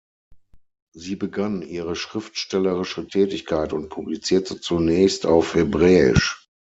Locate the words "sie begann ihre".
0.95-1.95